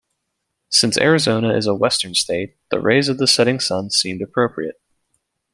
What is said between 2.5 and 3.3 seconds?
the rays of the